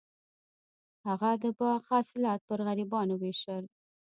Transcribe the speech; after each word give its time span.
هغه 1.07 1.31
د 1.43 1.45
باغ 1.59 1.81
حاصلات 1.91 2.39
په 2.49 2.53
غریبانو 2.67 3.13
ویشل. 3.23 3.63